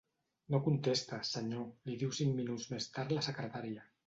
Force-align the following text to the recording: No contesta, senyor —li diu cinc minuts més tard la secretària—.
No 0.53 0.59
contesta, 0.67 1.19
senyor 1.31 1.67
—li 1.91 1.99
diu 2.05 2.17
cinc 2.21 2.35
minuts 2.41 2.67
més 2.73 2.89
tard 2.97 3.15
la 3.19 3.27
secretària—. 3.29 3.89